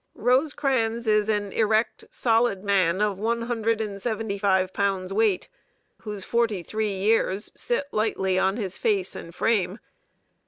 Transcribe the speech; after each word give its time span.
Rosecrans 0.15 1.05
is 1.05 1.29
an 1.29 1.51
erect, 1.51 2.05
solid 2.09 2.63
man 2.63 3.01
of 3.01 3.19
one 3.19 3.43
hundred 3.43 3.79
and 3.81 4.01
seventy 4.01 4.39
five 4.39 4.73
pounds 4.73 5.13
weight, 5.13 5.47
whose 5.99 6.23
forty 6.23 6.63
three 6.63 6.91
years 6.95 7.51
sit 7.55 7.85
lightly 7.91 8.39
on 8.39 8.57
his 8.57 8.79
face 8.79 9.15
and 9.15 9.35
frame. 9.35 9.77